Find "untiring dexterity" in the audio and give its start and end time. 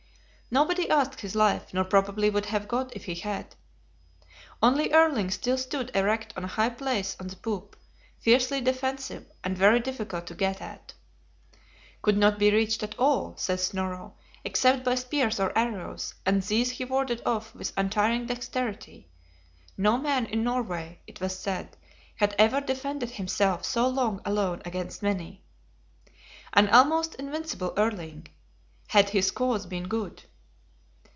17.77-19.07